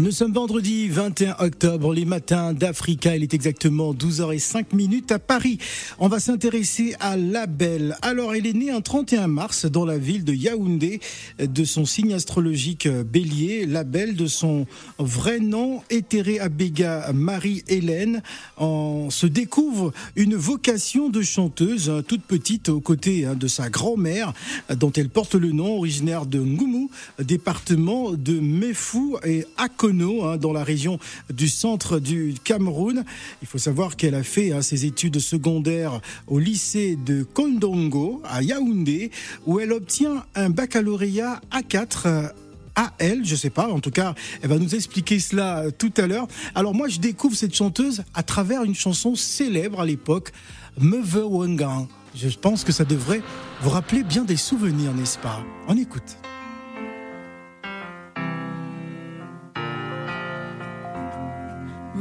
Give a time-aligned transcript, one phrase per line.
[0.00, 3.14] Nous sommes vendredi 21 octobre, les matins d'Africa.
[3.14, 5.58] Il est exactement 12h05 minutes à Paris.
[5.98, 7.96] On va s'intéresser à la Belle.
[8.00, 11.00] Alors, elle est née un 31 mars dans la ville de Yaoundé,
[11.38, 13.66] de son signe astrologique bélier.
[13.66, 14.66] La Belle, de son
[14.98, 18.22] vrai nom, Éthéré Abega Marie-Hélène,
[18.56, 24.32] en se découvre une vocation de chanteuse, toute petite, aux côtés hein, de sa grand-mère,
[24.74, 29.44] dont elle porte le nom, originaire de Ngoumou, département de Mefou et
[29.82, 30.98] Ak Hein, dans la région
[31.32, 33.04] du centre du Cameroun.
[33.40, 38.42] Il faut savoir qu'elle a fait hein, ses études secondaires au lycée de Kondongo à
[38.42, 39.10] Yaoundé,
[39.46, 42.30] où elle obtient un baccalauréat A4
[42.74, 46.06] à elle, je sais pas, en tout cas, elle va nous expliquer cela tout à
[46.06, 46.28] l'heure.
[46.54, 50.32] Alors moi, je découvre cette chanteuse à travers une chanson célèbre à l'époque,
[50.80, 51.88] Meve Wangan.
[52.14, 53.22] Je pense que ça devrait
[53.62, 55.44] vous rappeler bien des souvenirs, n'est-ce pas?
[55.66, 56.16] On écoute.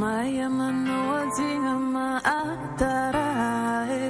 [0.02, 4.06] Maya manoazinga maatarae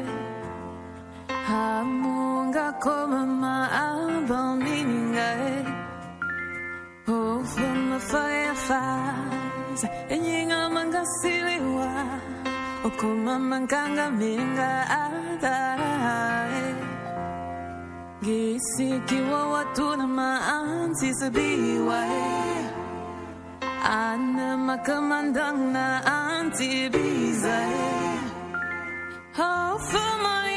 [1.48, 5.56] Hamunga koma maabalningae
[7.16, 9.80] Ofa mafayafaz
[10.14, 11.90] Enyinga mangasiliwa
[12.88, 14.72] Okuma manganga minga
[15.04, 16.66] atarae
[18.24, 22.41] Gisikiwa watuna maanzisabiwae
[23.92, 27.76] Anama kamandang na antibizay.
[29.36, 30.51] Half for my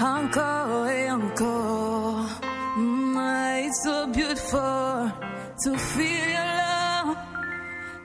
[0.00, 2.26] encore et encore.
[2.76, 5.12] Mm, it's so beautiful
[5.62, 7.16] to feel your love.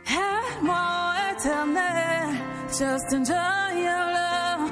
[0.07, 2.29] Aide-moi éternel,
[2.69, 4.71] just enjoy your love.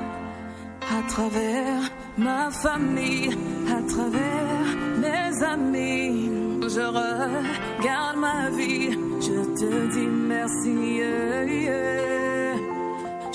[0.82, 1.82] À travers
[2.18, 3.38] ma famille,
[3.70, 4.68] à travers
[5.04, 6.30] mes amis,
[6.62, 8.92] je regarde ma vie,
[9.22, 10.98] je te dis merci.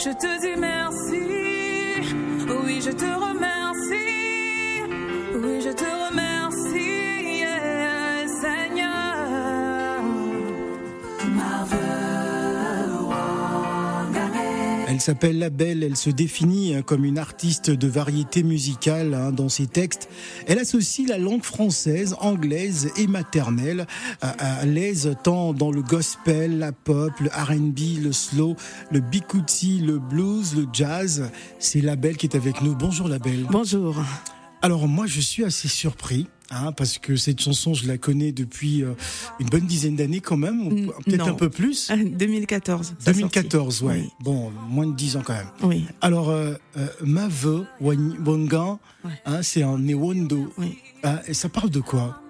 [0.05, 1.42] Je te dis merci,
[2.65, 4.83] oui je te remercie,
[5.35, 6.42] oui je te remercie,
[15.03, 19.49] s'appelle La Belle, elle se définit hein, comme une artiste de variété musicale hein, dans
[19.49, 20.09] ses textes.
[20.47, 23.87] Elle associe la langue française, anglaise et maternelle
[24.21, 28.55] à, l'aise tant dans le gospel, la pop, le R&B, le slow,
[28.91, 31.31] le bikuti, le blues, le jazz.
[31.59, 32.77] C'est La Belle qui est avec nous.
[32.77, 33.47] Bonjour La Belle.
[33.51, 33.97] Bonjour.
[34.63, 36.27] Alors moi je suis assez surpris.
[36.55, 38.93] Hein, parce que cette chanson, je la connais depuis euh,
[39.41, 41.91] une bonne dizaine d'années quand même, peut-être un peu plus.
[41.91, 42.93] 2014.
[42.99, 43.85] sa 2014, sortie.
[44.03, 44.07] ouais.
[44.21, 45.47] Bon, moins de 10 ans quand même.
[45.63, 45.87] Oui.
[46.03, 49.11] Alors, euh, euh, Mave Wangan, Ouais.
[49.25, 50.53] hein, c'est un Newondo.
[50.59, 50.77] Oui.
[51.03, 52.21] Ah, et ça parle de quoi?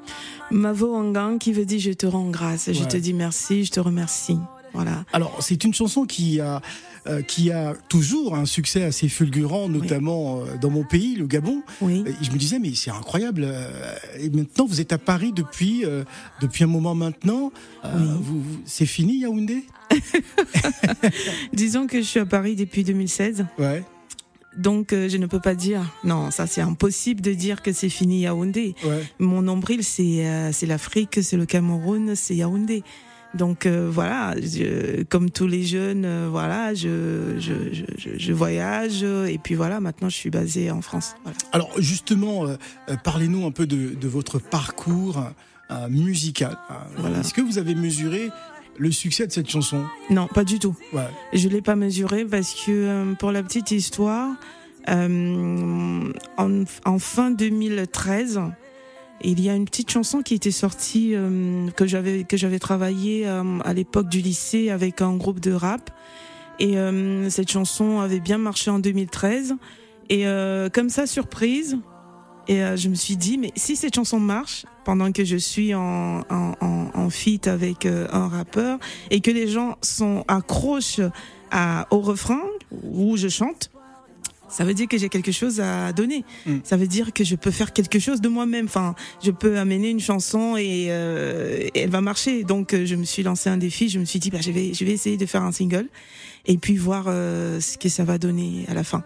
[0.53, 3.81] Mavo Wangan qui veut dire je te rends grâce, je te dis merci, je te
[3.81, 4.39] remercie.
[4.75, 5.05] Voilà.
[5.13, 6.61] Alors, c'est une chanson qui a,
[7.07, 11.63] euh, qui a toujours un succès assez fulgurant, notamment euh, dans mon pays, le Gabon.
[11.81, 12.05] Oui.
[12.07, 13.43] Et je me disais, mais c'est incroyable.
[13.45, 13.71] euh,
[14.19, 16.05] Et maintenant, vous êtes à Paris depuis, euh,
[16.41, 17.53] depuis un moment maintenant.
[17.85, 19.65] Euh, vous, vous- c'est fini, Yaoundé
[21.53, 23.47] Disons que je suis à Paris depuis 2016.
[23.59, 23.85] Ouais,
[24.57, 27.89] Donc euh, je ne peux pas dire non, ça c'est impossible de dire que c'est
[27.89, 28.75] fini Yaoundé.
[28.85, 29.03] ouais.
[29.19, 32.83] Mon nombril c'est euh, c'est l'Afrique, c'est le Cameroun, c'est Yaoundé.
[33.35, 37.53] Donc euh, voilà, je- comme tous les jeunes, euh, voilà, je, je,
[38.19, 41.15] je, voyage et puis voilà, maintenant je suis basée en France.
[41.23, 41.39] Voilà.
[41.53, 42.57] Alors justement, euh,
[42.91, 45.23] euh, parlez-nous un peu de, de votre parcours
[45.71, 46.59] euh, musical.
[46.71, 47.21] Euh, Voilà.
[47.21, 48.29] Est-ce que vous avez mesuré
[48.79, 49.85] le succès de cette chanson?
[50.11, 50.77] Non, pas du tout.
[50.93, 51.09] Ouais.
[51.33, 54.29] Je l'ai pas mesuré parce que euh, pour la petite histoire,
[54.91, 58.62] euh, en, en fin 2013, Et
[59.25, 63.27] il y a une petite chanson qui était sortie euh, que j'avais que j'avais travaillé
[63.27, 65.91] euh, à l'époque du lycée avec un groupe de rap.
[66.59, 69.55] Et euh, cette chanson avait bien marché en 2013.
[70.11, 70.25] Et
[70.75, 71.79] comme ça, surprise.
[72.49, 76.23] Et je me suis dit, mais si cette chanson marche pendant que je suis en,
[76.29, 78.79] en, en, en feat avec un rappeur
[79.11, 81.01] et que les gens sont accrochent
[81.51, 82.43] à, au refrain
[82.83, 83.71] où je chante,
[84.53, 86.25] ça veut dire que j'ai quelque chose à donner.
[86.47, 86.59] Mm.
[86.63, 88.67] Ça veut dire que je peux faire quelque chose de moi-même.
[88.67, 92.45] Enfin, je peux amener une chanson et, euh, elle va marcher.
[92.45, 93.89] Donc, euh, je me suis lancé un défi.
[93.89, 95.89] Je me suis dit, bah, je vais, je vais essayer de faire un single
[96.47, 99.03] et puis voir euh, ce que ça va donner à la fin.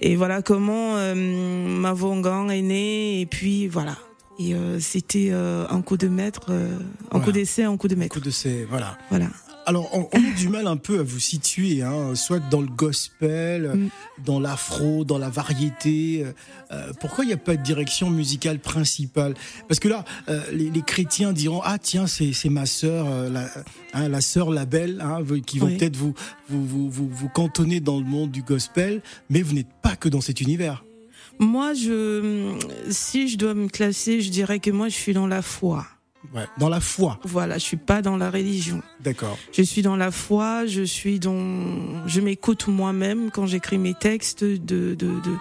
[0.00, 3.20] Et voilà comment euh, ma Vongan est née.
[3.20, 3.96] Et puis voilà.
[4.38, 6.52] Et euh, c'était un coup de maître,
[7.10, 8.16] un coup d'essai, un coup de maître.
[8.16, 8.98] Un coup d'essai, voilà.
[9.08, 9.28] Voilà.
[9.68, 13.72] Alors, on, a du mal un peu à vous situer, hein, soit dans le gospel,
[13.74, 13.88] mm.
[14.24, 16.24] dans l'afro, dans la variété.
[16.70, 19.34] Euh, pourquoi il n'y a pas de direction musicale principale?
[19.66, 23.48] Parce que là, euh, les, chrétiens diront ah tiens c'est ma sœur, euh, la,
[23.92, 26.14] hein, la sœur la belle, hein, qui vont peut-être vous
[26.48, 30.20] vous, vous vous cantonner dans le monde du gospel, mais vous n'êtes pas que dans
[30.20, 30.84] cet univers.
[31.40, 32.56] Moi, je,
[32.88, 35.86] si je dois me classer, je dirais que moi je suis dans la foi.
[36.34, 37.18] Ouais, dans la foi.
[37.24, 38.82] Voilà, je suis pas dans la religion.
[39.00, 39.38] D'accord.
[39.52, 44.44] Je suis dans la foi, je suis dans, je m'écoute moi-même quand j'écris mes textes
[44.44, 45.36] de, de, de,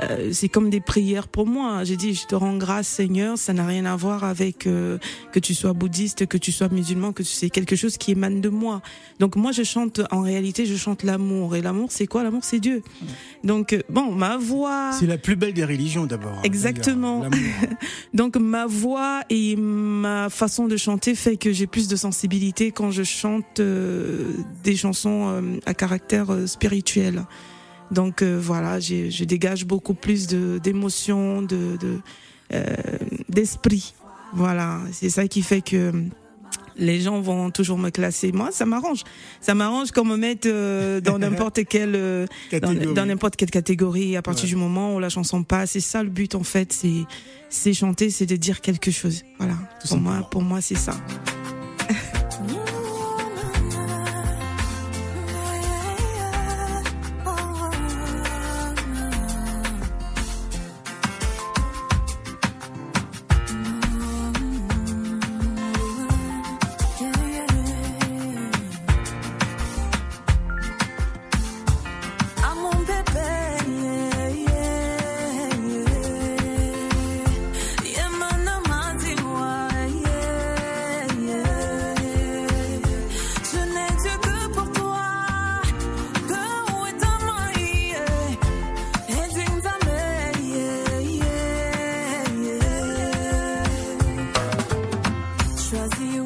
[0.00, 1.84] euh, c'est comme des prières pour moi.
[1.84, 3.36] J'ai dit, je te rends grâce, Seigneur.
[3.38, 4.98] Ça n'a rien à voir avec euh,
[5.32, 8.48] que tu sois bouddhiste, que tu sois musulman, que c'est quelque chose qui émane de
[8.48, 8.80] moi.
[9.18, 10.00] Donc moi, je chante.
[10.10, 11.56] En réalité, je chante l'amour.
[11.56, 12.22] Et l'amour, c'est quoi?
[12.22, 12.82] L'amour, c'est Dieu.
[13.44, 14.92] Donc euh, bon, ma voix.
[14.92, 16.32] C'est la plus belle des religions, d'abord.
[16.38, 17.24] Hein, Exactement.
[18.14, 22.90] Donc ma voix et ma façon de chanter fait que j'ai plus de sensibilité quand
[22.90, 27.24] je chante des chansons à caractère spirituel.
[27.92, 31.78] Donc euh, voilà, je dégage beaucoup plus d'émotions, de,
[32.52, 32.64] euh,
[33.28, 33.94] d'esprit.
[34.32, 35.92] voilà, c'est ça qui fait que
[36.78, 38.32] les gens vont toujours me classer.
[38.32, 39.02] Moi, ça m'arrange.
[39.42, 42.26] Ça m'arrange qu'on me mette euh, dans n'importe quelle
[42.62, 44.16] dans, n'importe quelle catégorie.
[44.16, 46.72] À partir du moment où la chanson passe, c'est ça le but en fait.
[46.72, 47.04] C'est
[47.50, 49.22] c'est chanter, c'est de dire quelque chose.
[49.36, 49.56] Voilà.
[49.86, 50.94] pour moi, pour moi, c'est ça.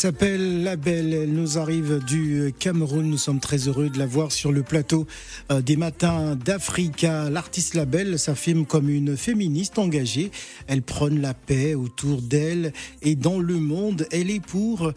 [0.00, 1.12] s'appelle La Belle.
[1.12, 3.04] Elle nous arrive du Cameroun.
[3.06, 5.06] Nous sommes très heureux de la voir sur le plateau
[5.52, 7.28] euh, des matins d'Africa.
[7.28, 10.30] L'artiste La Belle s'affirme comme une féministe engagée.
[10.68, 14.06] Elle prône la paix autour d'elle et dans le monde.
[14.10, 14.92] Elle est pour euh,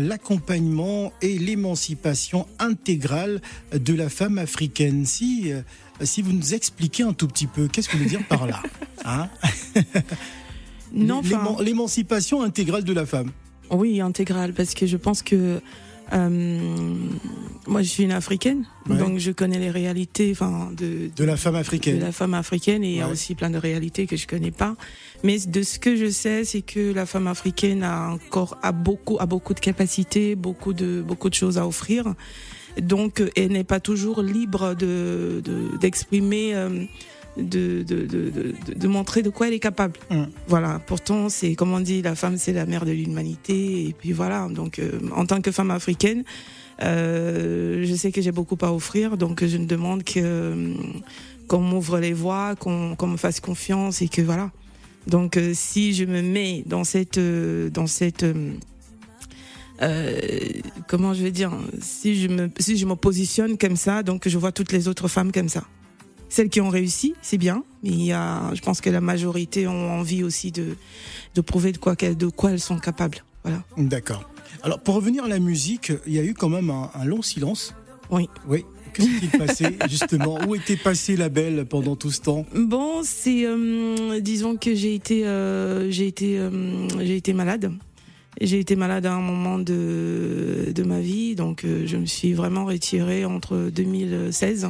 [0.00, 3.42] l'accompagnement et l'émancipation intégrale
[3.72, 5.04] de la femme africaine.
[5.04, 5.62] Si, euh,
[6.02, 8.62] si vous nous expliquez un tout petit peu, qu'est-ce que vous voulez dire par là
[9.04, 9.28] hein?
[10.94, 13.32] L'émancipation intégrale de la femme.
[13.74, 15.60] Oui, intégrale, parce que je pense que
[16.12, 16.94] euh,
[17.66, 18.98] moi, je suis une africaine, Ouais.
[18.98, 21.98] donc je connais les réalités, enfin, de, De la femme de africaine.
[22.00, 24.76] la femme africaine et il y a aussi plein de réalités que je connais pas.
[25.22, 29.16] Mais de ce que je sais, c'est que la femme africaine a encore a beaucoup
[29.18, 32.14] a beaucoup de capacités, beaucoup de beaucoup de choses à offrir.
[32.80, 36.86] Donc euh, elle n'est pas toujours libre de de- d'exprimer euh, de,
[37.36, 39.98] de, de, de, de montrer de quoi elle est capable.
[40.10, 40.24] Mm.
[40.46, 40.80] Voilà.
[40.86, 43.88] Pourtant, c'est comme on dit, la femme c'est la mère de l'humanité.
[43.88, 44.48] Et puis voilà.
[44.50, 46.24] Donc, euh, en tant que femme africaine,
[46.82, 49.16] euh, je sais que j'ai beaucoup à offrir.
[49.16, 50.74] Donc, je ne demande que euh,
[51.48, 54.50] qu'on m'ouvre les voies, qu'on me fasse confiance et que voilà.
[55.06, 58.24] Donc, si je me mets dans cette dans cette
[59.82, 60.20] euh,
[60.86, 61.50] comment je vais dire
[61.80, 65.08] si je me si je me positionne comme ça donc je vois toutes les autres
[65.08, 65.64] femmes comme ça
[66.34, 69.66] celles qui ont réussi c'est bien mais il y a je pense que la majorité
[69.68, 70.76] ont envie aussi de
[71.34, 74.28] de prouver de quoi de quoi elles sont capables voilà D'accord.
[74.62, 77.20] Alors, pour revenir à la musique, il y a eu quand même un, un long
[77.20, 77.74] silence.
[78.10, 78.64] oui Oui.
[78.94, 80.38] Que s'est-il passé, justement?
[80.46, 82.46] Où était passée la belle pendant tout ce temps?
[82.54, 87.72] Bon, c'est euh, disons que j'ai été euh, j'ai été euh, j'ai été malade.
[88.40, 92.64] J'ai été malade à un moment de de ma vie, donc je me suis vraiment
[92.64, 94.68] retirée entre 2016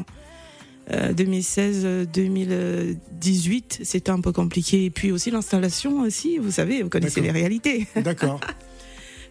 [0.93, 6.89] euh, 2016 2018, c'était un peu compliqué et puis aussi l'installation aussi, vous savez, vous
[6.89, 7.87] connaissez les réalités.
[7.97, 8.41] D'accord.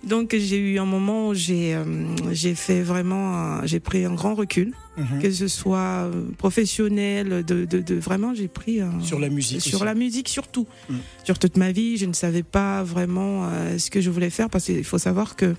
[0.08, 1.86] Donc j'ai eu un moment où j'ai euh,
[2.34, 5.24] j'ai fait vraiment j'ai pris un grand recul Mhm.
[5.24, 5.80] que ce soit
[6.14, 9.86] euh, professionnel, de, de, de vraiment, j'ai pris un- Sur la musique sur aussi.
[9.86, 10.68] la musique surtout.
[10.88, 10.94] Mm.
[11.24, 14.52] Sur toute ma vie, je ne savais pas vraiment euh, ce que je voulais faire
[14.52, 15.56] parce qu'il faut savoir que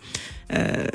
[0.53, 0.87] euh,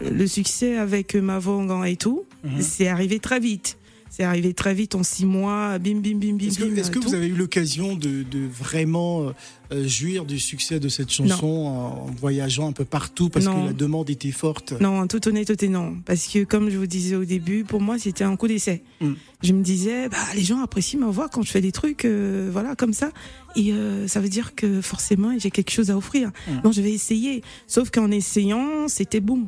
[0.00, 2.62] le succès avec ma Vongan et tout, Mhm.
[2.62, 3.76] c'est arrivé très vite.
[4.14, 6.76] C'est arrivé très vite en six mois, bim bim bim bim Est-ce que, bim.
[6.76, 9.32] est-ce que euh, vous avez eu l'occasion de, de vraiment euh,
[9.72, 13.62] euh, jouir du succès de cette chanson en voyageant un peu partout parce Non.
[13.62, 14.74] que la demande était forte?
[14.82, 15.96] Non, en toute honnêteté, non.
[16.04, 18.82] Parce que, comme je vous disais au début, pour moi, c'était un coup d'essai.
[19.00, 19.12] Mm.
[19.42, 22.50] Je me disais, bah, les gens apprécient ma voix quand je fais des trucs, euh,
[22.52, 23.12] voilà, comme ça.
[23.56, 26.32] Et euh, ça veut dire que forcément, j'ai quelque chose à offrir.
[26.48, 26.52] Mm.
[26.64, 27.42] Non, je vais essayer.
[27.66, 29.46] Sauf qu'en essayant, c'était boum.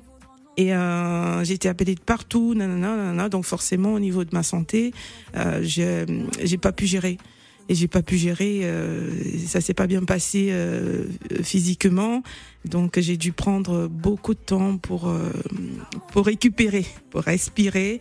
[0.56, 3.28] Et euh, j'ai été appelée de partout, nanana, nanana.
[3.28, 4.92] Donc forcément, au niveau de ma santé,
[5.36, 7.18] euh, j'ai pas pu gérer.
[7.68, 8.60] Et j'ai pas pu gérer.
[8.64, 9.10] euh,
[9.46, 11.06] ça s'est pas bien passé euh,
[11.42, 12.22] physiquement.
[12.64, 15.30] Donc j'ai dû prendre beaucoup de temps pour euh,
[16.12, 18.00] pour récupérer, pour respirer.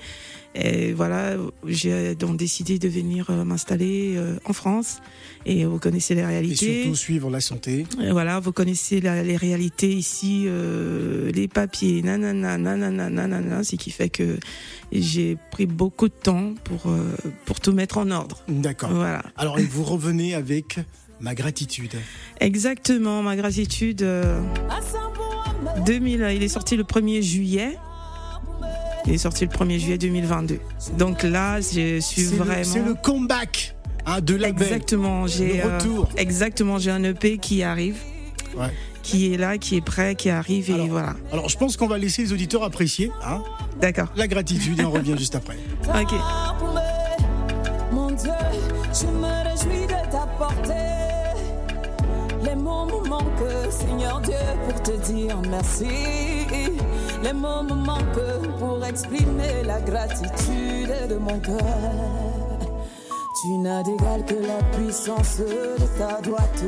[0.55, 5.00] Et voilà, j'ai donc décidé de venir euh, m'installer euh, en France.
[5.48, 6.84] Et vous connaissez les et réalités.
[6.84, 7.86] surtout suivre la santé.
[8.00, 13.75] Et voilà, vous connaissez la- les réalités ici, euh, les papiers, nanana, nanana, nanana, ce
[13.77, 14.38] qui fait que
[14.91, 17.01] j'ai pris beaucoup de temps pour euh,
[17.46, 18.43] pour tout mettre en ordre.
[18.48, 18.91] D'accord.
[18.93, 20.77] Voilà, Alors, et vous revenez avec
[21.23, 21.95] ma gratitude.
[22.39, 23.23] exactement.
[23.23, 24.03] Ma gratitude.
[24.03, 24.39] euh,
[25.85, 27.77] 2000, il est sorti le 1er juillet.
[29.05, 30.59] Il est sorti le 1er juillet 2022.
[30.97, 32.63] Donc là, je suis vraiment.
[32.63, 33.75] C'est le, comeback
[34.05, 34.67] hein, de la belle.
[34.67, 36.09] Exactement, j'ai Le euh, retour.
[36.17, 37.97] exactement, j'ai un EP qui arrive,
[38.55, 38.67] Ouais.
[39.01, 41.15] qui est là, qui est prêt, qui arrive et Alors, voilà.
[41.33, 43.41] Alors, je pense qu'on va laisser les auditeurs apprécier hein,
[43.81, 44.07] D'accord.
[44.15, 45.57] la gratitude et on revient juste après.
[45.89, 46.13] Ok.
[47.91, 48.31] Mon Dieu,
[48.93, 50.92] je me réjouis de t'apporter
[52.43, 54.35] les mots me manquent, Seigneur Dieu,
[54.67, 56.45] pour te dire merci.
[57.23, 61.57] Les mots me manquent pour exprimer la gratitude de mon cœur.
[63.41, 66.63] Tu n'as d'égal que la puissance de ta droite.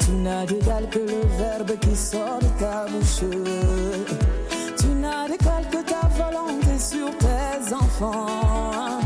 [0.00, 3.24] Tu n'as d'égal que le verbe qui sort de ta bouche.
[4.78, 9.05] Tu n'as d'égal que ta volonté sur tes enfants.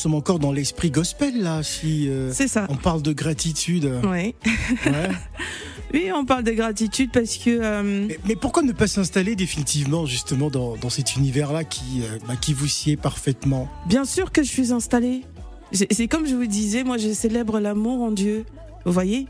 [0.00, 2.66] sommes encore dans l'esprit gospel là, si euh, ça.
[2.68, 3.90] on parle de gratitude.
[4.04, 4.34] Oui.
[5.94, 7.50] oui, on parle de gratitude parce que.
[7.50, 12.54] Euh, mais, pourquoi ne pas s'installer définitivement justement dans, cet univers-là qui, euh, bah, qui
[12.54, 13.68] vous sied parfaitement?
[13.86, 15.22] Bien sûr que je suis installée.
[15.72, 18.44] C'est comme je vous disais, moi je célèbre l'amour en Dieu.
[18.84, 19.26] Vous voyez?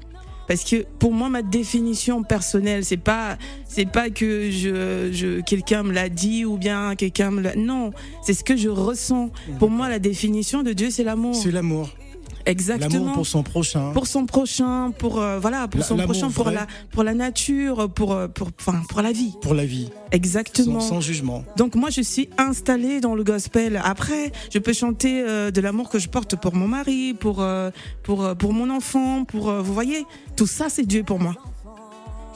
[0.50, 5.84] Parce que pour moi ma définition personnelle c'est pas c'est pas que je, je quelqu'un
[5.84, 7.92] me l'a dit ou bien quelqu'un me l'a non
[8.24, 9.30] c'est ce que je ressens.
[9.60, 11.36] Pour moi la définition de Dieu c'est l'amour.
[11.36, 11.90] C'est l'amour
[12.50, 12.92] Exactement.
[12.92, 13.92] L'amour pour son prochain.
[13.92, 18.12] Pour son prochain, pour euh, voilà, pour son prochain, pour la pour la nature, pour
[18.12, 19.34] euh, pour enfin pour la vie.
[19.40, 19.90] Pour la vie.
[20.10, 20.80] Exactement.
[20.80, 21.44] Sans, jugement.
[21.56, 23.80] Donc moi je suis installée dans le gospel.
[23.84, 27.44] Après, je peux chanter euh, de l'amour que je porte pour mon mari, pour
[28.02, 30.04] pour pour mon enfant, pour vous voyez,
[30.36, 31.34] tout ça c'est Dieu pour moi.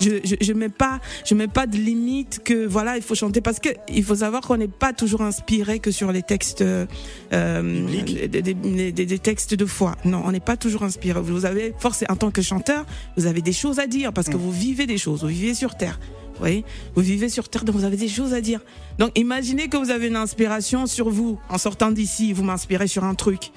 [0.00, 3.40] Je, je, je mets pas, je mets pas de limite que voilà, il faut chanter
[3.40, 6.86] parce que il faut savoir qu'on n'est pas toujours inspiré que sur les textes, euh,
[7.30, 9.94] des, des, des, textes de foi.
[10.04, 11.20] Non, on n'est pas toujours inspiré.
[11.20, 12.84] Vous avez forcément, en tant que chanteur,
[13.16, 14.40] vous avez des choses à dire parce que mm.
[14.40, 15.98] vous vivez des choses, vous vivez sur terre.
[16.34, 16.64] Vous voyez,
[16.96, 18.60] vous vivez sur terre, donc vous avez des choses à dire.
[18.98, 23.04] Donc imaginez que vous avez une inspiration sur vous en sortant d'ici, vous m'inspirez sur
[23.04, 23.52] un truc.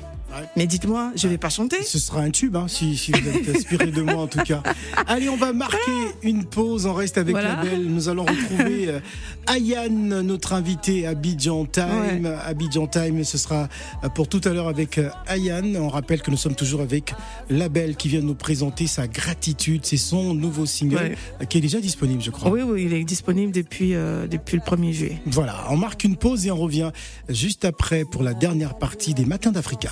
[0.55, 1.83] Mais dites-moi, je vais pas chanter.
[1.83, 4.61] Ce sera un tube, hein, si, si, vous êtes inspiré de moi en tout cas.
[5.07, 5.77] Allez, on va marquer
[6.23, 6.85] une pause.
[6.85, 7.85] On reste avec la belle.
[7.85, 8.99] Nous allons retrouver euh,
[9.47, 12.25] Ayane, notre invité à Abidjan Time.
[12.45, 13.67] Abidjan Time, ce sera
[14.03, 15.77] euh, pour tout à l'heure avec euh, Ayane.
[15.77, 17.13] On rappelle que nous sommes toujours avec
[17.49, 19.85] la belle qui vient de nous présenter sa gratitude.
[19.85, 21.15] C'est son nouveau single
[21.49, 22.51] qui est déjà disponible, je crois.
[22.51, 25.21] Oui, oui, il est disponible depuis, depuis le 1er juillet.
[25.25, 26.91] Voilà, on marque une pause et on revient
[27.29, 29.91] juste après pour la dernière partie des Matins d'Africa.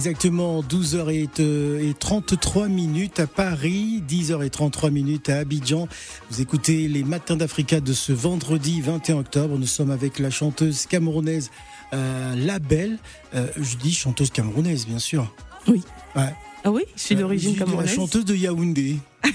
[0.00, 5.88] Exactement 12h33 minutes à Paris, 10h33 minutes à Abidjan.
[6.30, 9.58] Vous écoutez les Matins d'Africa de ce vendredi 21 octobre.
[9.58, 11.50] Nous sommes avec la chanteuse camerounaise
[11.92, 12.96] euh, La Belle.
[13.34, 15.34] Euh, je dis chanteuse camerounaise, bien sûr.
[15.68, 15.82] Oui.
[16.16, 16.32] Ouais.
[16.64, 17.94] Ah oui, je suis d'origine dis La camerounaise.
[17.94, 18.96] chanteuse de Yaoundé.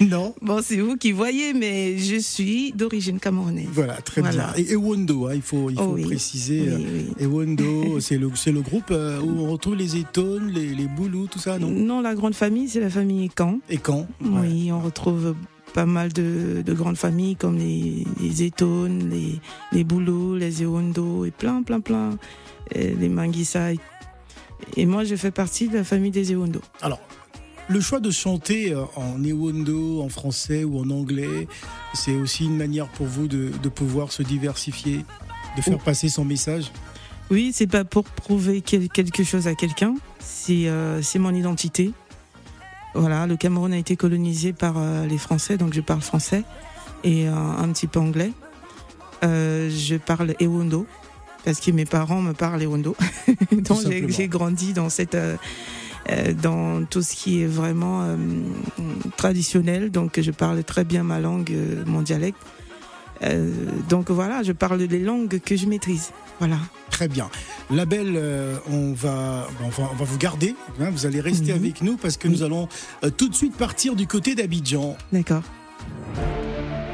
[0.00, 3.68] non Bon, c'est vous qui voyez, mais je suis d'origine camerounaise.
[3.72, 4.52] Voilà, très Voilà.
[4.56, 4.64] bien.
[4.64, 6.02] Et Ewondo, hein, il faut, il Oh faut oui.
[6.02, 6.62] préciser.
[6.62, 7.24] Oui, euh, oui.
[7.24, 11.26] Ewondo, c'est le, c'est le groupe euh, où on retrouve les étones, les, les boulous,
[11.26, 11.70] tout ça, non?
[11.70, 13.60] Non, la grande famille, c'est la famille Caen.
[13.68, 15.34] Et quand Oui, on retrouve
[15.74, 19.38] pas mal de, de grandes familles comme les, les Étones, les,
[19.72, 22.16] les Boulous, les Eondo et plein, plein, plein,
[22.76, 23.74] euh, les Manguissa.
[23.74, 23.78] Et
[24.86, 26.60] moi, je fais partie de la famille des Eondo.
[26.82, 27.00] Alors,
[27.68, 31.46] le choix de chanter euh, en Ewondo, en français ou en anglais,
[31.94, 35.04] c'est aussi une manière pour vous de, de pouvoir se diversifier,
[35.56, 35.84] de faire Oh.
[35.84, 36.72] passer son message?
[37.30, 41.92] Oui, c'est pas pour prouver quel- quelque chose à quelqu'un, c'est euh, c'est mon identité.
[42.94, 46.42] Voilà, le Cameroun a été colonisé par euh, les Français, donc je parle français
[47.04, 48.32] et euh, un petit peu anglais.
[49.22, 50.86] Je parle Ewondo
[51.44, 52.96] parce que mes parents me parlent Ewondo.
[53.52, 55.36] donc j'ai grandi dans cette euh,
[56.10, 58.16] euh, dans tout ce qui est vraiment euh,
[59.16, 62.38] traditionnel, donc je parle très bien ma langue, euh, mon dialecte.
[63.22, 63.50] Euh,
[63.88, 66.12] donc voilà, je parle les langues que je maîtrise.
[66.38, 66.56] Voilà.
[66.90, 67.28] Très bien.
[67.70, 70.54] La belle, euh, on, va, on, va, on va vous garder.
[70.80, 71.58] hein, vous allez rester Mhm.
[71.58, 72.34] avec nous parce que Oui.
[72.34, 72.68] nous allons
[73.04, 74.96] euh, tout de suite partir du côté d'Abidjan.
[75.12, 75.42] D'accord.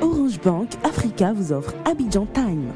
[0.00, 2.72] Orange Bank Africa vous offre Abidjan Time.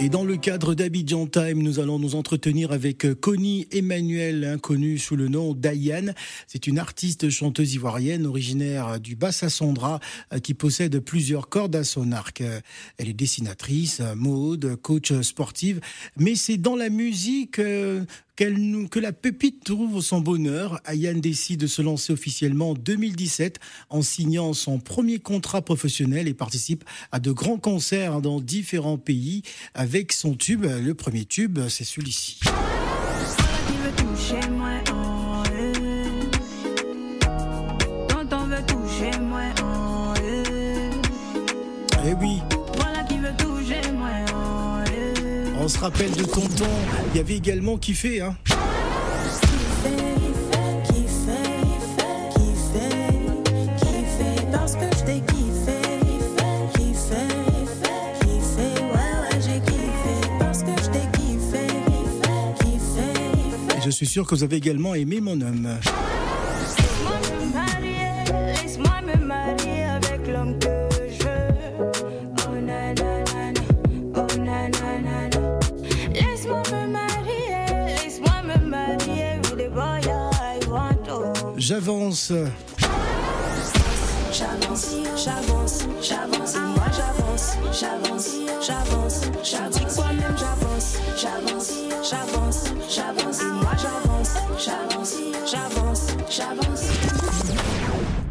[0.00, 4.56] Et dans le cadre d'Abidjan Time, nous allons nous entretenir avec euh, Connie Emmanuel, hein,
[4.56, 6.14] connue sous le nom d'Ayane.
[6.46, 9.98] C'est une artiste chanteuse ivoirienne originaire du Bassa-Sondra
[10.32, 12.42] euh, qui possède plusieurs cordes à son arc.
[12.42, 12.60] Euh,
[12.98, 15.80] Elle est dessinatrice, mode, coach sportive,
[16.16, 17.60] mais c'est dans la musique
[18.38, 20.80] que la pépite trouve son bonheur.
[20.84, 23.58] Ayane décide de se lancer officiellement en 2017
[23.90, 29.42] en signant son premier contrat professionnel et participe à de grands concerts dans différents pays
[29.74, 30.64] avec son tube.
[30.64, 32.38] Le premier tube, c'est celui-ci.
[45.68, 46.64] On se rappelle de Tonton.
[47.12, 48.34] Il y avait également Kiffé, hein.
[63.84, 65.78] Je suis sûr que vous avez également aimé mon homme.
[81.68, 82.32] J'avance.
[84.32, 84.86] J'avance,
[85.22, 88.28] j'avance, j'avance, moi j'avance, j'avance,
[88.66, 89.96] j'avance, j'avance,
[90.38, 91.74] j'avance, j'avance,
[92.08, 93.27] j'avance, j'avance,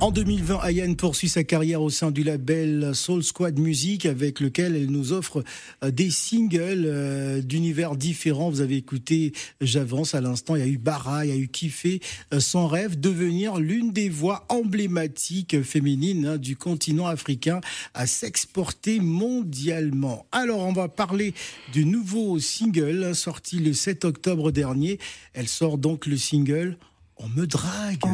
[0.07, 4.77] En 2020, Ayane poursuit sa carrière au sein du label Soul Squad Music avec lequel
[4.77, 5.43] elle nous offre
[5.83, 8.49] euh, des singles euh, d'univers différents.
[8.49, 11.49] Vous avez écouté J'avance à l'instant, il y a eu Bara, il y a eu
[11.49, 11.99] Kiffé,
[12.33, 17.59] euh, son rêve devenir l'une des voix emblématiques féminines hein, du continent africain
[17.93, 20.25] à s'exporter mondialement.
[20.31, 21.33] Alors on va parler
[21.73, 24.99] du nouveau single hein, sorti le 7 octobre dernier.
[25.33, 26.77] Elle sort donc le single
[27.17, 28.05] On me drague.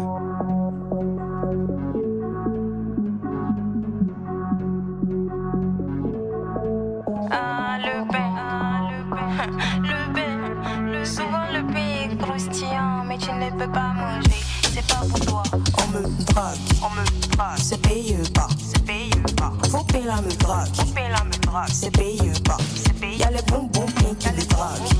[13.39, 14.43] Ne peux pas manger,
[14.73, 15.43] c'est pas pour toi.
[15.53, 18.47] On me drague, On me drague, c'est payé pas.
[18.59, 19.51] c'est payé pas.
[19.69, 22.57] Faut payer la me drague, On paye la me drague, c'est payé pas.
[22.75, 23.17] c'est payé.
[23.17, 24.93] Y'a les bonbons bien qui me draguent.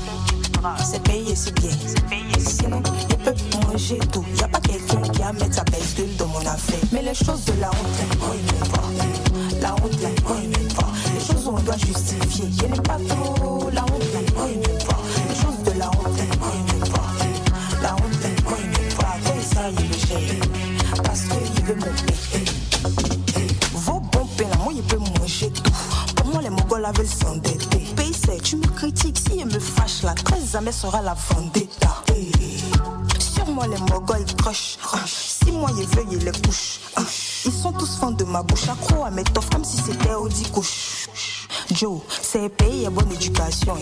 [0.82, 1.70] C'est payé, c'est bien.
[1.86, 4.24] C'est payé, Sinon, ils peuvent manger tout.
[4.40, 6.78] Y'a pas quelqu'un qui a mettre sa belle dans mon affaire.
[6.90, 9.60] Mais les choses de la honte, on.
[9.60, 11.14] La honte, on.
[11.14, 12.46] Les choses où on doit justifier.
[12.58, 13.70] Je n'aime pas trop.
[13.72, 14.02] La honte,
[14.38, 14.73] on
[21.74, 23.48] qu'il veut me payer.
[23.74, 24.28] Vos bons
[24.62, 25.70] moi il peut manger tout.
[26.16, 27.78] Pour moi les Mongols veulent s'endetter.
[27.96, 32.02] Pays sec, tu me critiques, si il me fâche là, très jamais sera la vendetta.
[32.16, 32.30] Eh,
[33.18, 34.24] Sur moi les Mongols.
[34.46, 36.80] Ah, Si moi il veut, il les couche.
[36.96, 37.02] Ah,
[37.44, 40.44] Ils sont tous fans de ma bouche, accro à mes toffes comme si c'était Audi
[40.50, 41.06] couche.
[41.72, 43.74] Joe, c'est pays et bonne éducation.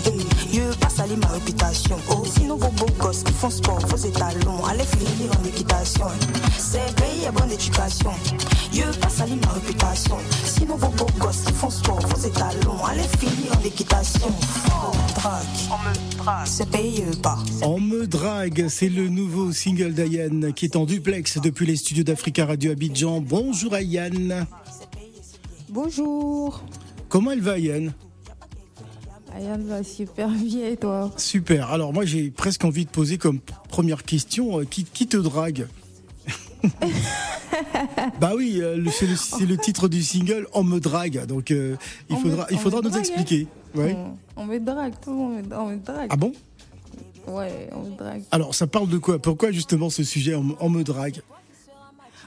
[0.53, 1.97] Je pas salir ma réputation.
[2.11, 6.07] Oh, sinon vos beaux gosses qui font sport, vos étalons, allez finir en équitation.
[6.57, 8.13] C'est pays et bonne éducation.
[8.73, 10.17] Je pas salir ma réputation.
[10.45, 14.29] Sinon vos beaux gosses qui font sport, vos étalons, allez finir en équitation.
[14.69, 16.47] Oh, drague, on me drague.
[16.47, 17.39] C'est pays pas.
[17.63, 22.05] On me drague, c'est le nouveau single d'Ayane qui est en duplex depuis les studios
[22.05, 23.21] d'Africa Radio Abidjan.
[23.21, 24.47] Bonjour Ayane.
[25.69, 26.63] Bonjour.
[27.13, 27.93] Comment elle va Ayane
[29.35, 31.13] Ayane va super bien et toi?
[31.19, 31.71] Super.
[31.71, 35.67] Alors moi j'ai presque envie de poser comme première question, euh, qui, qui te drague?
[38.19, 41.77] Bah oui, euh, c'est le, titre du single On me drague, donc euh,
[42.09, 43.47] il me- faudra, il faudra nous drague, expliquer.
[43.75, 43.95] Ouais.
[44.37, 46.09] on, on me drague, tout le monde on me drague.
[46.11, 46.33] Ah bon?
[47.27, 48.23] Ouais, on me drague.
[48.31, 49.19] Alors ça parle de quoi?
[49.19, 51.21] Pourquoi justement ce sujet on me drague?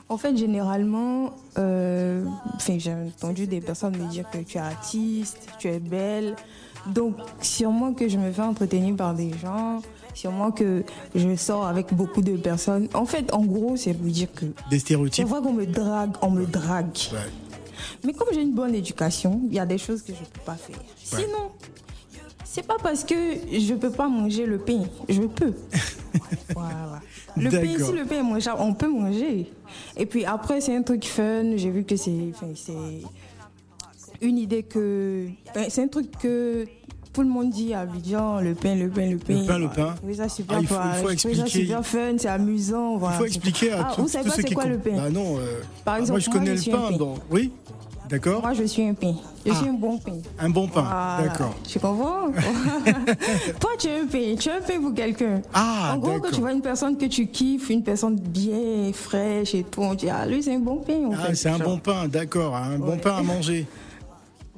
[0.08, 2.24] En fait, généralement, euh,
[2.68, 6.36] j'ai entendu des personnes me dire que tu es artiste, tu es belle.
[6.88, 9.82] Donc, sûrement que je me fais entretenir par des gens,
[10.14, 10.84] sûrement que
[11.16, 12.88] je sors avec beaucoup de personnes.
[12.94, 16.30] En fait, en gros, c'est pour dire que Des stéréotypes vrai qu'on me drague, on
[16.30, 16.96] me drague.
[17.12, 17.20] Ouais.
[18.04, 20.42] Mais comme j'ai une bonne éducation, il y a des choses que je ne peux
[20.46, 20.78] pas faire.
[21.04, 21.52] Sinon,
[22.44, 25.54] c'est pas parce que je peux pas manger le pain, je peux.
[26.54, 27.02] voilà.
[27.38, 29.52] Le pain, si le pain est mangeable, on peut manger.
[29.98, 31.56] Et puis après, c'est un truc fun.
[31.58, 32.12] J'ai vu que c'est,
[34.22, 35.28] une idée que,
[35.70, 36.66] c'est un truc que
[37.12, 39.40] tout le monde dit à Abidjan, le pain, le pain, le pain.
[39.42, 39.94] Le pain, le pain.
[39.98, 41.48] Trouvais ça super, Ah, il faut- il ça expliquer.
[41.50, 42.94] super fun, c'est amusant.
[42.96, 43.18] Il Voilà.
[43.18, 45.38] faut expliquer à Ah, tous vous savez pas c'est quoi le pain Bah non.
[45.38, 46.92] euh, Par ah, exemple, moi je connais le pain.
[46.92, 46.98] pain.
[46.98, 47.52] donc- Oui,
[48.10, 48.42] d'accord.
[48.42, 49.16] Moi, je suis un pain.
[49.46, 49.56] Je Ah.
[49.56, 50.18] suis un bon pain.
[50.40, 51.30] Un bon pain, Voilà.
[51.30, 51.56] d'accord.
[51.68, 52.32] Tu comprends
[53.60, 54.36] Toi, tu es un pain.
[54.40, 55.42] Tu es un pain pour quelqu'un.
[55.54, 59.54] Ah, en gros, quand tu vois une personne que tu kiffes, une personne bien fraîche
[59.56, 61.10] et tout, on dit, ah, lui, c'est un bon pain.
[61.18, 63.66] Ah, c'est un Genre, bon pain, d'accord, un bon pain à manger.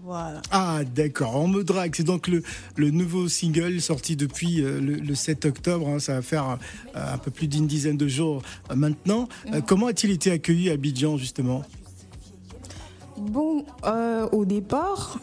[0.09, 0.41] Voilà.
[0.51, 1.93] Ah, d'accord, on me drague.
[1.93, 2.41] C'est donc le,
[2.77, 5.85] le nouveau single sorti depuis euh, le, le 7 octobre.
[5.89, 5.99] hein.
[5.99, 6.57] ça va faire
[6.95, 9.27] euh, un peu plus d'une dizaine de jours euh, maintenant.
[9.53, 11.61] Euh, comment a-t-il été accueilli à Abidjan, justement?
[13.17, 15.19] Bon, euh, au départ,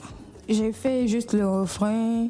[0.49, 2.29] j'ai fait juste le refrain.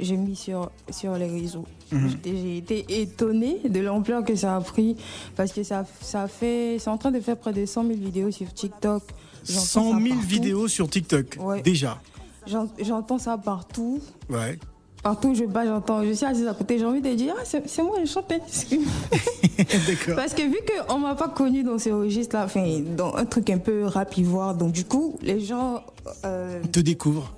[0.00, 1.66] J'ai mis sur, sur les réseaux.
[1.92, 2.10] Mhm.
[2.24, 4.96] J'ai été étonnée de l'ampleur que ça a pris
[5.36, 8.30] parce que ça, ça fait, c'est en train de faire près de 100 000 vidéos
[8.32, 9.02] sur TikTok.
[9.44, 10.26] J'entends 100 ça 000 partout.
[10.28, 11.62] vidéos sur TikTok, Ouais.
[11.62, 12.00] déjà.
[12.46, 14.00] J'en- J'entends ça partout.
[14.28, 14.58] Ouais.
[15.04, 16.02] Partout où je bats, j'entends.
[16.02, 18.26] Je suis assise à côté, j'ai envie de dire, ah, c'est moi, je chante.
[19.86, 20.16] d'accord.
[20.16, 20.56] Parce que vu
[20.88, 24.54] qu'on m'a pas connu dans ces registres-là, enfin, dans un truc un peu rap ivoire,
[24.54, 25.82] donc du coup, les gens.
[26.24, 27.32] euh, Te découvre.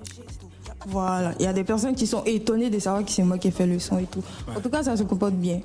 [0.87, 3.49] voilà, il y a des personnes qui sont étonnées de savoir que c'est moi qui
[3.49, 4.23] ai fait le son et tout.
[4.55, 5.59] En tout cas, ça se comporte bien.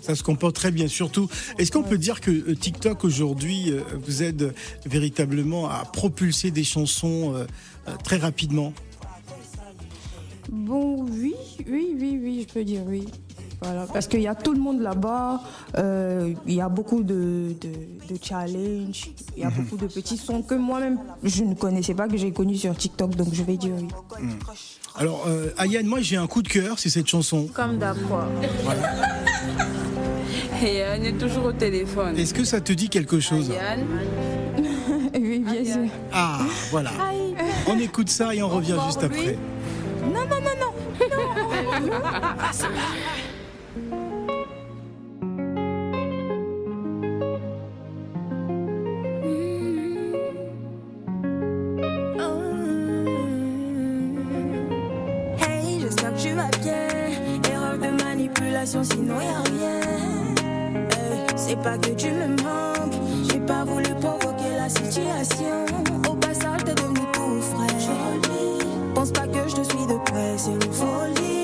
[0.00, 1.28] Ça se comporte très bien, surtout.
[1.58, 4.52] Est-ce qu'on peut dire que euh, TikTok aujourd'hui euh, vous aide
[4.84, 7.44] véritablement à propulser des chansons euh,
[8.04, 8.72] très rapidement?
[10.54, 11.34] Bon, oui,
[11.66, 13.08] oui, oui, oui, je peux dire oui.
[13.62, 15.40] Voilà, parce qu'il y a tout le monde là-bas,
[15.78, 17.68] euh, il y a beaucoup de, de,
[18.14, 19.54] de challenges, il y a Mhm.
[19.62, 23.14] beaucoup de petits sons que moi-même je ne connaissais pas, que j'ai connus sur TikTok,
[23.16, 23.88] donc je vais dire oui.
[24.96, 27.46] Alors, euh, Ayane, moi j'ai un coup de cœur, c'est cette chanson.
[27.54, 28.26] Comme d'accord.
[30.64, 32.16] Et Yann est toujours au téléphone.
[32.18, 33.48] Est-ce que ça te dit quelque chose?
[33.48, 33.86] Yann,
[35.14, 35.90] oui, bien sûr.
[36.12, 36.90] Ah, voilà.
[37.68, 39.38] On écoute ça et on revient juste après.
[40.02, 40.72] Non, non, non, non.
[57.50, 59.80] Erreur de manipulation, sinon y a rien.
[60.90, 62.94] Hey, c'est pas que tu me manques.
[63.30, 65.66] J'ai pas voulu provoquer la situation.
[66.08, 68.31] Au passage, t'es devenu tout frais.
[69.52, 71.41] Je te suis de près, c'est une folie.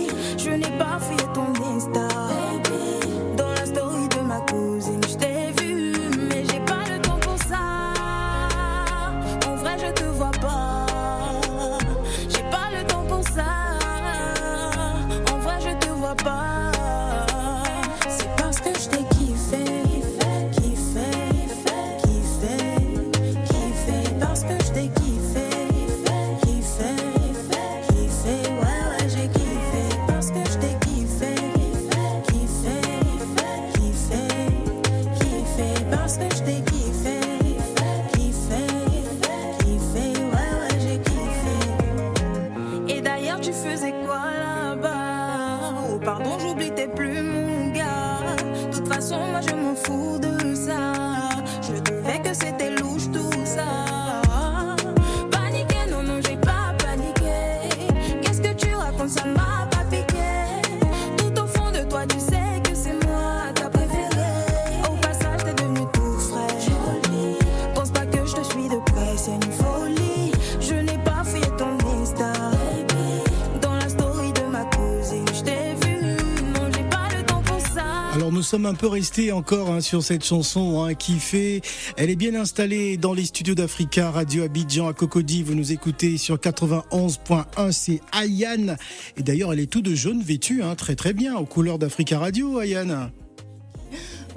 [78.48, 81.60] Sommes un peu restés encore hein, sur cette chanson hein, qui fait.
[81.98, 85.42] Elle est bien installée dans les studios d'Africa, Radio Abidjan à Cocody.
[85.42, 88.78] Vous nous écoutez sur 91.1, c'est Ayane.
[89.18, 92.18] Et d'ailleurs, elle est tout de jaune vêtue, hein, très très bien, aux couleurs d'Africa
[92.18, 93.10] Radio, Ayane.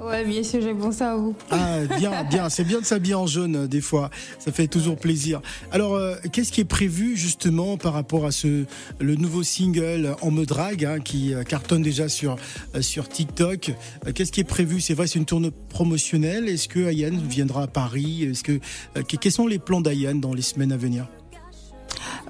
[0.04, 1.34] Ouais, bien sûr, j'ai pensé à vous.
[1.50, 2.48] Ah, bien, bien.
[2.48, 4.10] C'est bien de s'habiller en jaune, euh, des fois.
[4.38, 5.40] Ça fait toujours plaisir.
[5.70, 8.64] Alors, euh, qu'est-ce qui est prévu, justement, par rapport à ce,
[8.98, 12.36] le nouveau single En me drague, hein, qui euh, cartonne déjà sur,
[12.80, 13.72] sur TikTok?
[14.14, 14.80] Qu'est-ce qui est prévu?
[14.80, 16.48] C'est vrai, c'est une tournée promotionnelle.
[16.48, 18.24] Est-ce que Ayane viendra à Paris?
[18.24, 18.60] Est-ce que-
[19.02, 21.06] Quels sont les plans d'Ayane dans les semaines à venir?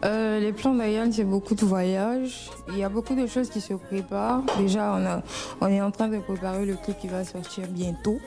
[0.05, 2.51] Euh, les plans d'Ayane, c'est beaucoup de voyages.
[2.69, 4.43] Il y a beaucoup de choses qui se préparent.
[4.59, 5.23] Déjà, on, a,
[5.61, 8.19] on est en train de préparer le clip qui va sortir bientôt.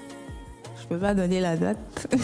[0.82, 2.08] Je peux pas donner la date.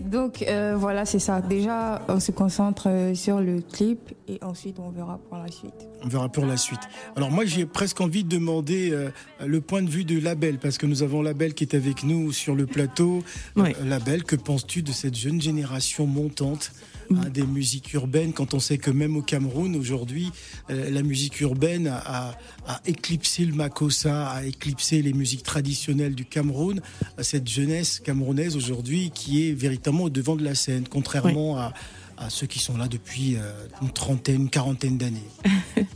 [0.00, 1.40] Donc euh, voilà, c'est ça.
[1.40, 5.74] Déjà, on se concentre euh, sur le clip et ensuite on verra pour la suite.
[6.02, 6.80] On verra pour la suite.
[7.14, 9.10] Alors moi j'ai presque envie de demander euh,
[9.44, 12.32] le point de vue de Label parce que nous avons Label qui est avec nous
[12.32, 13.22] sur le plateau.
[13.58, 16.72] Euh, Label, que penses-tu de cette jeune génération montante?
[17.16, 20.30] Hein, des musiques urbaines quand on sait que même au Cameroun aujourd'hui
[20.70, 26.24] euh, la musique urbaine a, a éclipsé le makossa, a éclipsé les musiques traditionnelles du
[26.24, 26.80] Cameroun.
[27.20, 31.72] Cette jeunesse camerounaise aujourd'hui qui est véritablement au devant de la scène, contrairement à,
[32.18, 33.40] à ceux qui sont là depuis euh,
[33.82, 35.28] une trentaine, une quarantaine d'années.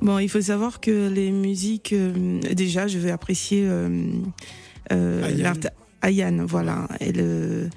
[0.00, 4.10] Bon, il faut savoir que les musiques, euh, déjà, je vais apprécier euh,
[4.90, 5.40] euh, Ayane.
[5.42, 6.88] l'art- Ayane, voilà.
[6.98, 7.68] Elle, euh,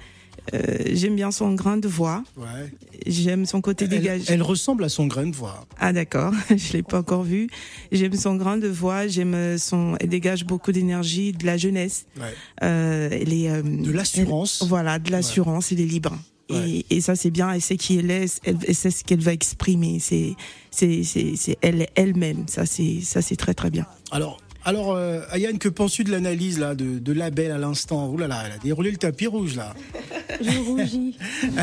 [0.54, 2.22] euh, j'aime bien son grain de voix.
[2.36, 2.72] Ouais.
[3.06, 4.24] J'aime son côté dégagé.
[4.28, 5.66] elle ressemble à son grain de voix.
[5.78, 7.48] Ah d'accord, je l'ai pas encore vu.
[7.92, 12.06] J'aime son grain de voix, j'aime son, elle dégage beaucoup d'énergie, de la jeunesse.
[12.16, 12.34] Ouais.
[12.62, 14.64] Euh, elle est euh, De l'assurance.
[14.66, 16.16] voilà, de l'assurance, elle est libre.
[16.48, 16.84] Ouais.
[16.90, 19.32] Et, et ça c'est bien, elle sait qui elle est, elle, sait ce qu'elle va
[19.32, 19.98] exprimer.
[19.98, 20.34] C'est
[20.70, 22.46] c'est c'est elle elle-même.
[22.46, 23.86] Ça c'est ça c'est très très bien.
[24.12, 28.08] Alors, alors euh, Ayane, que penses-tu de l'analyse là de, de Label à l'instant?
[28.10, 29.72] Ouh là là, elle a déroulé le tapis rouge là.
[30.40, 31.16] J'ai rougi.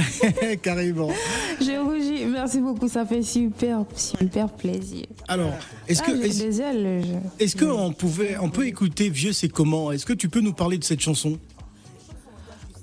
[0.63, 1.09] Carrément.
[1.61, 2.25] J'ai rougi.
[2.25, 5.05] Merci beaucoup, ça fait super, super plaisir.
[5.27, 5.53] Alors,
[5.87, 7.03] est-ce Ah, que est-ce, des ailes.
[7.05, 9.91] je- est-ce que on pouvait, on peut écouter Vieux c'est comment?
[9.91, 11.37] Est-ce que tu peux nous parler de cette chanson?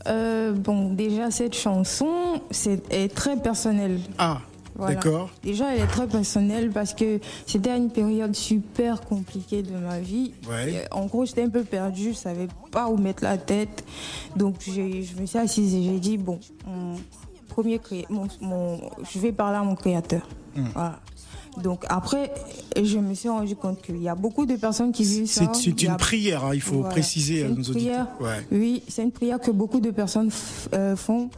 [0.07, 3.99] Euh, bon, déjà, cette chanson c'est, est très personnelle.
[4.19, 4.41] Ah,
[4.81, 4.95] Voilà.
[4.97, 5.31] d'accord.
[5.43, 10.33] Déjà, elle est très personnelle parce que c'était une période super compliquée de ma vie.
[10.49, 10.75] Ouais.
[10.77, 13.85] Euh, En gros, j'étais un peu perdue, je savais pas où mettre la tête.
[14.37, 16.97] Donc, je me suis assise et j'ai dit, bon, mon
[17.49, 18.07] premier cré...
[18.11, 18.81] mon, mon-
[19.13, 20.27] je vais parler à mon créateur.
[20.75, 20.99] Voilà.
[21.63, 22.33] Donc, après,
[22.81, 25.53] je me suis rendu compte qu'il y a beaucoup de personnes qui vivent ça.
[25.53, 26.91] C'est, une a- prière, hein, il faut Voilà.
[26.91, 28.07] préciser à nos auditeurs.
[28.21, 28.47] Ouais.
[28.53, 30.31] Oui, c'est une prière que beaucoup de personnes
[30.75, 31.29] euh, font.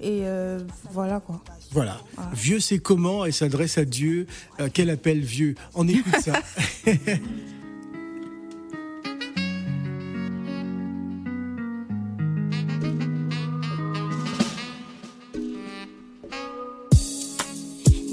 [0.00, 0.60] Et euh,
[0.92, 1.40] voilà quoi.
[1.72, 2.00] Voilà.
[2.32, 4.26] Vieux c'est comment Elle s'adresse à Dieu.
[4.60, 6.40] Euh, quel appel vieux On écoute ça.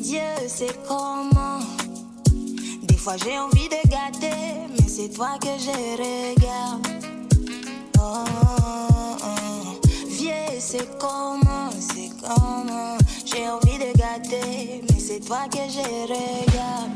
[0.01, 1.59] Dieu sait comment.
[2.83, 4.35] Des fois j'ai envie de gâter,
[4.69, 6.87] mais c'est toi que je regarde.
[7.97, 9.81] Oh, oh, oh.
[10.09, 12.97] Vieux, c'est comment, c'est comment.
[14.17, 16.91] Mais c'est toi que je regarde.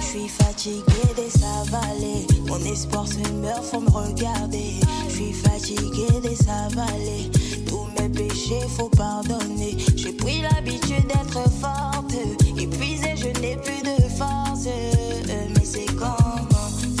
[0.00, 2.26] Je suis fatiguée de s'avaler.
[2.48, 4.80] Mon espoir se meurt, faut me regarder.
[5.08, 7.30] Je suis fatiguée de s'avaler.
[7.68, 9.76] Tous mes péchés, faut pardonner.
[9.94, 12.14] J'ai pris l'habitude d'être forte.
[12.58, 14.66] Épuisée, je n'ai plus de force.
[14.66, 16.48] Mais c'est comment,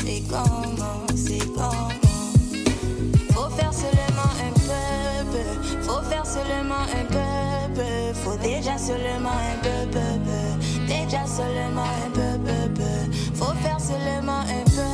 [0.04, 1.88] c'est comment, c'est comment?
[3.32, 5.82] Faut faire seulement un peu, peu.
[5.82, 7.19] faut faire seulement un peu, peu.
[8.30, 10.86] Faut déjà seulement un peu, peu, peu.
[10.86, 13.34] déjà seulement un peu, peu, peu.
[13.34, 14.90] faut faire seulement un peu,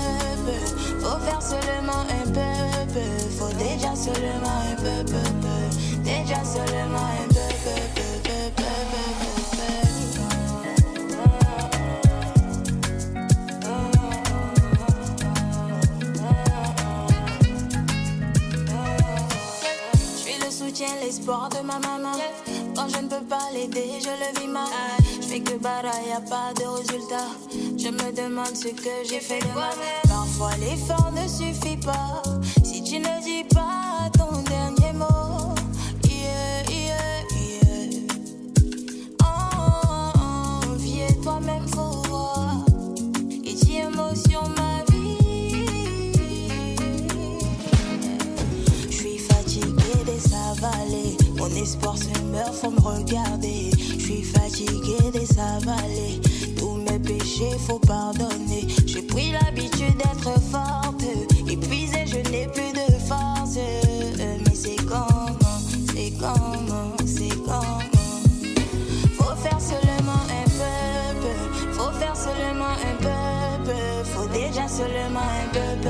[0.46, 1.04] peu.
[1.04, 3.28] faut faire seulement un peu, peu.
[3.38, 6.02] faut déjà seulement un peu, peu, peu.
[6.02, 9.06] déjà seulement un peu, peu, peu, peu, peu, peu,
[21.02, 22.12] l'espoir de ma maman.
[22.76, 24.68] Quand je ne peux pas l'aider, je le vis mal.
[25.20, 27.28] Je fais que bara, y a pas de résultat.
[27.78, 29.74] Je me demande ce que j'ai fait de mal.
[30.06, 32.22] Parfois l'effort ne suffit pas.
[51.66, 53.70] espoir se meurt, faut me regarder.
[53.98, 56.20] Je suis fatigué des avalés.
[56.56, 58.66] Tous mes péchés, faut pardonner.
[58.86, 61.02] J'ai pris l'habitude d'être forte.
[61.48, 63.58] Épuisée, je n'ai plus de force.
[64.44, 65.60] Mais c'est comment,
[65.92, 67.82] c'est comment, c'est comment?
[69.18, 71.32] Faut faire seulement un peuple.
[71.72, 73.76] Faut faire seulement un peuple.
[74.12, 75.88] Faut déjà seulement un peuple.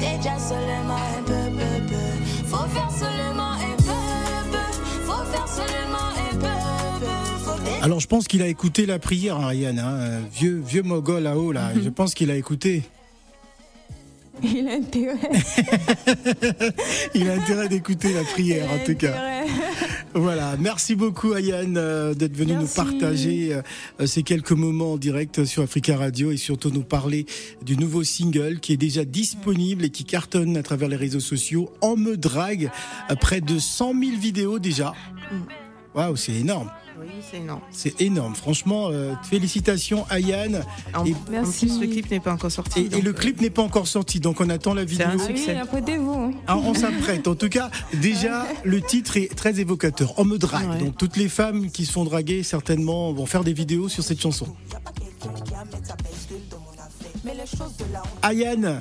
[0.00, 1.47] Déjà seulement un peuple.
[7.88, 11.72] Alors je pense qu'il a écouté la prière, Ryan, hein, vieux vieux mogol là-haut là.
[11.82, 12.82] Je pense qu'il a écouté.
[14.42, 15.16] Il a intérêt.
[17.14, 19.14] Il a intérêt d'écouter la prière en tout cas.
[20.12, 25.46] Voilà, merci beaucoup Ayane euh, d'être venu nous partager euh, ces quelques moments en direct
[25.46, 27.24] sur Africa Radio et surtout nous parler
[27.62, 31.72] du nouveau single qui est déjà disponible et qui cartonne à travers les réseaux sociaux.
[31.80, 32.70] En me drague,
[33.10, 34.92] euh, près de 100 000 vidéos déjà.
[35.94, 36.70] Waouh, c'est énorme.
[37.00, 37.60] Oui, c'est énorme.
[37.70, 38.34] C'est énorme.
[38.34, 40.64] Franchement, euh, félicitations Ayane.
[40.94, 42.88] En, Et- en plus, le clip n'est pas encore sorti.
[42.92, 45.06] Et, le clip n'est pas encore sorti, donc on attend la vidéo.
[45.06, 45.56] un Ah oui, succès.
[45.56, 46.12] apprêtez-vous.
[46.12, 46.30] hein.
[46.46, 47.28] Ah, on s'apprête.
[47.28, 50.14] En tout cas, déjà, le titre est très évocateur.
[50.18, 50.68] On me drague.
[50.70, 50.78] Ouais.
[50.78, 54.20] Donc, toutes les femmes qui se font draguer, certainement, vont faire des vidéos sur cette
[54.20, 54.46] chanson.
[58.22, 58.80] Ayane,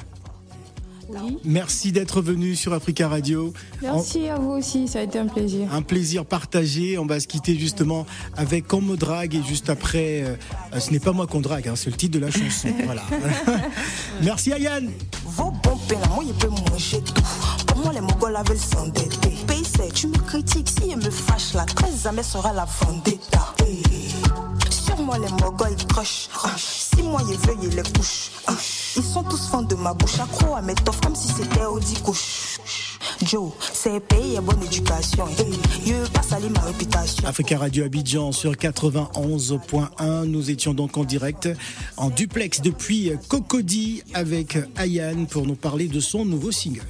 [1.10, 1.38] Oui.
[1.46, 3.54] merci d'être venue sur Africa Radio.
[3.82, 5.68] Merci à vous aussi, ça a été un plaisir.
[5.74, 6.98] Un plaisir partagé.
[6.98, 8.06] On va se quitter justement
[8.36, 10.36] avec On me drague et juste après, euh,
[10.74, 12.70] euh, ce n'est pas moi qu'on drague, hein, c'est le titre de la chanson.
[12.86, 13.04] voilà.
[14.22, 14.92] Merci Ayane.
[15.26, 17.24] Vos bons peines, moi, il peut manger tout.
[17.68, 19.32] Pour moi, les Mongols veulent s'endetter.
[19.48, 23.56] Pays, c'est, tu me critiques, si elle me fâche, la très jamais sera la vendetta.
[24.70, 26.30] Sur moi, les Mongols, ils crochent.
[26.58, 28.32] Si moi, ils veulent, ils les couchent.
[28.96, 31.96] Ils sont tous fans de ma bouche, accro à mes toffes, comme si c'était Audi
[32.02, 32.60] couche.
[33.24, 35.26] Joe, c'est pays et bonne éducation.
[35.86, 37.28] Je veux pas salir ma réputation.
[37.28, 40.26] Africa Radio Abidjan sur 91.1.
[40.26, 41.50] Nous étions donc en direct
[41.98, 46.82] en duplex depuis Cocody avec Ayane pour nous parler de son nouveau single.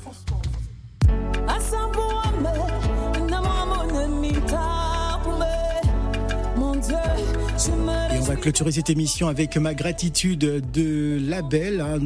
[8.41, 10.39] Clôturer cette émission avec ma gratitude
[10.73, 11.99] de Label, hein,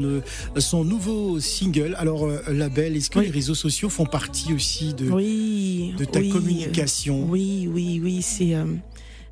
[0.57, 1.95] son nouveau single.
[1.97, 3.25] Alors euh, Label, est-ce que Oui.
[3.25, 7.25] les réseaux sociaux font partie aussi de, oui, de ta oui, communication?
[7.29, 8.55] Oui, oui, oui, c'est.
[8.55, 8.65] euh,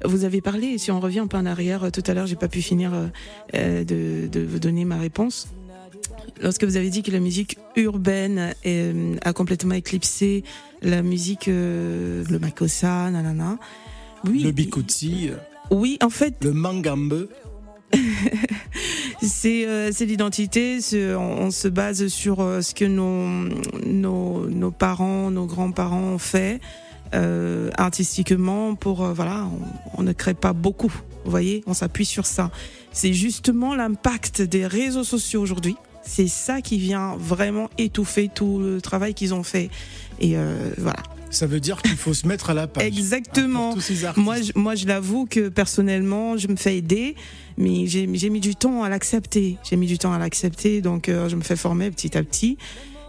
[0.05, 2.35] vous avez parlé, si on revient un peu en arrière, euh, tout à l'heure, j'ai
[2.37, 2.91] pas pu finir
[3.55, 5.47] euh, de, de vous donner ma réponse.
[6.41, 8.53] Lorsque vous avez dit que la musique urbaine
[9.23, 10.43] a complètement éclipsé
[10.81, 13.57] la musique, euh, le makossa, nanana.
[14.27, 15.29] Oui, Le Bikutsi,
[15.71, 17.27] oui, en fait, le Mangambe.
[19.21, 20.79] c'est euh, c'est l'identité.
[21.17, 23.49] On, se base sur euh, ce que nos,
[23.85, 26.59] nos nos parents, nos grands-parents ont fait
[27.13, 29.47] euh, artistiquement pour voilà.
[29.95, 30.93] On, on ne crée pas beaucoup.
[31.25, 32.51] Vous voyez, on s'appuie sur ça.
[32.91, 35.75] C'est justement l'impact des réseaux sociaux aujourd'hui.
[36.03, 39.69] C'est ça qui vient vraiment étouffer tout le travail qu'ils ont fait.
[40.19, 40.35] Et
[40.77, 41.03] voilà.
[41.29, 42.85] Ça veut dire qu'il faut se mettre à la page.
[42.85, 43.67] Exactement.
[43.67, 44.23] Pour tous ces artistes.
[44.23, 47.15] Moi, je, moi, je l'avoue que personnellement, je me fais aider,
[47.57, 49.57] mais j'ai mis du temps à l'accepter.
[49.63, 52.57] J'ai mis du temps à l'accepter, donc euh, je me fais former petit à petit.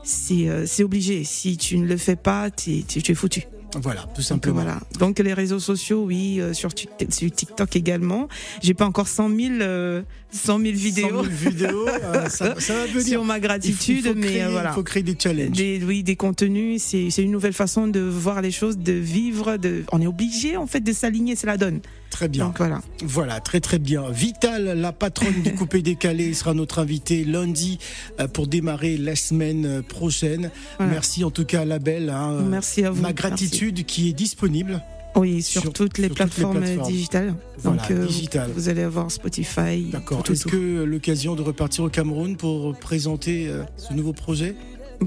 [0.03, 1.25] C'est euh, obligé.
[1.25, 3.47] Si tu ne le fais pas, tu es foutu.
[3.77, 4.55] Voilà, tout Donc simplement.
[4.63, 4.81] voilà.
[4.99, 8.29] Donc les réseaux sociaux, oui, euh, sur, Tik- sur TikTok également.
[8.63, 10.03] J'ai pas encore 100 000, euh,
[10.33, 13.03] 100 000 vidéos 100 000 vidéos, euh, ça, ça va venir.
[13.07, 14.71] sur ma Il faut- gratitude, il faut mais créer- euh, voilà.
[14.71, 15.51] Il faut créer des challenges.
[15.57, 19.57] Des, oui, des contenus, c'est c'est une nouvelle façon de voir les choses, de vivre.
[19.57, 21.81] De, on est obligé en fait de s'aligner, c'est la donne.
[22.11, 22.47] Très bien.
[22.47, 22.81] Donc voilà.
[23.05, 24.11] Voilà, très très bien.
[24.11, 27.79] Vital, la patronne du coupé décalé, sera notre invitée lundi
[28.19, 30.51] euh, pour démarrer la semaine euh, prochaine.
[30.79, 30.93] Voilà.
[30.93, 32.11] Merci en tout cas à la belle.
[32.11, 32.41] hein.
[32.49, 33.01] Merci à vous.
[33.01, 34.83] Ma gratitude qui est disponible.
[35.17, 37.35] Oui, sur, Sur- toutes, les sur toutes les plateformes digitales.
[37.59, 38.07] Voilà, Donc, euh,
[38.55, 39.83] vous allez avoir Spotify.
[39.91, 40.23] D'accord.
[40.31, 44.55] Est-ce que l'occasion de repartir au Cameroun pour présenter euh, ce nouveau projet?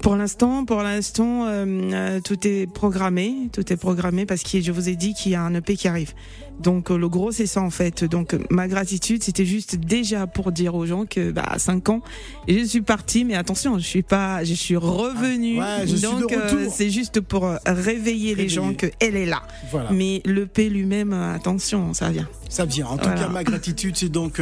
[0.02, 3.50] Pour l'instant, pour l'instant, euh, euh, tout est programmé.
[3.54, 5.88] Tout est programmé parce que je vous ai dit qu'il y a un EP qui
[5.88, 6.14] arrive.
[6.60, 8.04] Donc euh, le gros, c'est ça en fait.
[8.04, 11.90] Donc euh, ma gratitude, c'était juste déjà pour dire aux gens que bah, à 5
[11.90, 12.02] ans,
[12.48, 15.60] je suis partie, mais attention, je suis pas, je suis revenue.
[15.62, 19.42] Ah, ouais, je Donc euh, c'est juste pour réveiller, les gens que elle est là.
[19.72, 19.92] Voilà.
[19.92, 22.28] Mais l'EP lui-même, euh, attention, ça vient.
[22.50, 22.86] Ça vient.
[22.88, 23.22] En tout Voilà.
[23.24, 24.40] cas, ma gratitude, c'est donc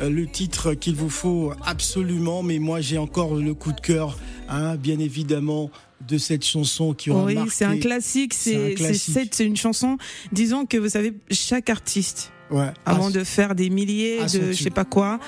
[0.00, 2.42] le titre qu'il vous faut absolument.
[2.42, 5.70] Mais moi, j'ai encore le coup de cœur, hein, bien évidemment,
[6.06, 7.50] de cette chanson qui aura Oui, marqué.
[7.52, 8.34] c'est un classique.
[8.34, 8.74] C'est un
[9.44, 9.96] une chanson.
[10.32, 12.72] Disons que vous savez, chaque artiste, Ouais.
[12.84, 15.18] avant Ah, de faire des milliers son de je sais pas quoi,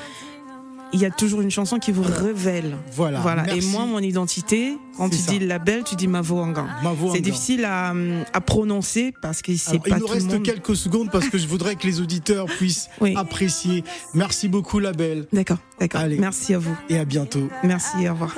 [0.92, 2.76] il y a toujours une chanson qui vous révèle.
[2.92, 3.20] Voilà.
[3.20, 3.42] Voilà.
[3.48, 3.68] Et Merci.
[3.70, 5.32] moi, mon identité, quand tu ça.
[5.32, 6.66] dis le label, tu dis Mavo Angan.
[6.82, 7.92] Mavo C'est difficile à,
[8.32, 10.42] à prononcer parce que c'est pas il nous tout reste monde.
[10.42, 13.14] quelques secondes parce que je voudrais que les auditeurs puissent Oui.
[13.16, 13.84] apprécier.
[14.14, 16.00] Merci beaucoup, la belle, D'accord, d'accord.
[16.00, 16.18] Allez.
[16.18, 16.76] Merci à vous.
[16.88, 17.48] et à bientôt.
[17.62, 18.34] Merci, au revoir.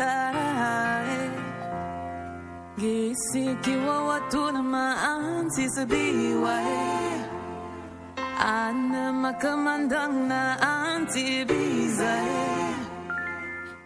[8.39, 12.15] Ana makamandang na anti biza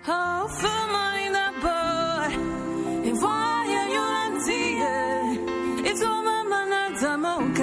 [0.06, 2.30] Oh, for money na boy
[3.08, 4.62] If why are you anti
[5.88, 7.61] If so mama na damo kada